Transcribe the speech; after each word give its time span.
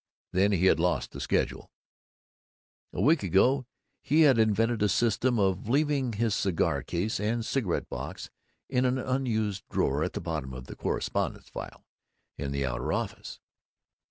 Then 0.31 0.51
he 0.51 0.65
had 0.65 0.79
lost 0.79 1.11
the 1.11 1.19
schedule. 1.19 1.69
A 2.91 2.99
week 2.99 3.21
ago 3.21 3.67
he 4.01 4.21
had 4.21 4.39
invented 4.39 4.81
a 4.81 4.89
system 4.89 5.37
of 5.37 5.69
leaving 5.69 6.13
his 6.13 6.33
cigar 6.33 6.81
case 6.81 7.19
and 7.19 7.45
cigarette 7.45 7.87
box 7.87 8.31
in 8.67 8.83
an 8.85 8.97
unused 8.97 9.61
drawer 9.69 10.03
at 10.03 10.13
the 10.13 10.19
bottom 10.19 10.53
of 10.55 10.65
the 10.65 10.75
correspondence 10.75 11.49
file, 11.49 11.85
in 12.35 12.51
the 12.51 12.65
outer 12.65 12.91
office. 12.91 13.39